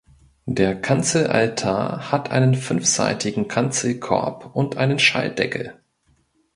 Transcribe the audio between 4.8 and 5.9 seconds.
Schalldeckel.